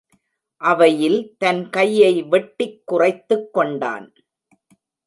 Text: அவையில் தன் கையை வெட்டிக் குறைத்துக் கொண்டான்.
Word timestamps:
அவையில் 0.61 1.35
தன் 1.37 1.69
கையை 1.69 2.23
வெட்டிக் 2.23 2.81
குறைத்துக் 2.85 3.49
கொண்டான். 3.53 4.13